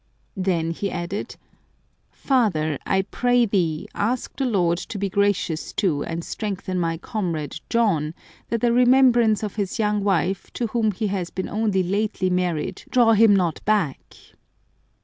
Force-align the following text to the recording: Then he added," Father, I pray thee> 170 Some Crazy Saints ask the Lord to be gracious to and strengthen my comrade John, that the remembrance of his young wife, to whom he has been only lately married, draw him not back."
Then 0.35 0.71
he 0.71 0.89
added," 0.89 1.35
Father, 2.09 2.79
I 2.87 3.03
pray 3.03 3.45
thee> 3.45 3.87
170 3.91 3.93
Some 3.93 4.01
Crazy 4.01 4.09
Saints 4.09 4.11
ask 4.11 4.37
the 4.37 4.45
Lord 4.45 4.77
to 4.89 4.97
be 4.97 5.21
gracious 5.21 5.73
to 5.73 6.03
and 6.05 6.23
strengthen 6.25 6.79
my 6.79 6.97
comrade 6.97 7.57
John, 7.69 8.15
that 8.49 8.61
the 8.61 8.73
remembrance 8.73 9.43
of 9.43 9.57
his 9.57 9.77
young 9.77 10.03
wife, 10.03 10.51
to 10.53 10.65
whom 10.65 10.89
he 10.91 11.05
has 11.05 11.29
been 11.29 11.47
only 11.49 11.83
lately 11.83 12.31
married, 12.31 12.83
draw 12.89 13.13
him 13.13 13.35
not 13.35 13.63
back." 13.63 14.15